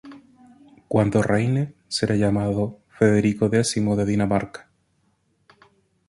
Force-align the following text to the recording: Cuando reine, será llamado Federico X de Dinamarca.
Cuando 0.87 1.21
reine, 1.21 1.75
será 1.87 2.15
llamado 2.15 2.79
Federico 2.89 3.51
X 3.53 3.75
de 3.97 4.03
Dinamarca. 4.03 4.67